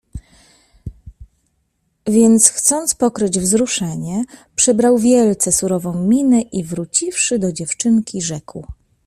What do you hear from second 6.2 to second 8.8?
i wróciwszy do dziewczynki rzekł.